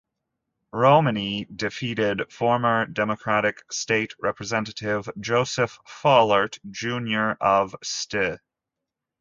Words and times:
Romine 0.73 1.45
defeated 1.55 2.31
former 2.33 2.87
Democratic 2.87 3.59
State 3.71 4.15
Representative 4.19 5.07
Joseph 5.19 5.77
Fallert, 5.87 6.57
Junior 6.71 7.37
of 7.39 7.75
Ste. 7.83 8.39